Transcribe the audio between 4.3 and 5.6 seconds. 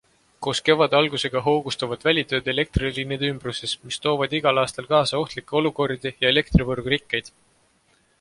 igal aastal kaasa ohtlikke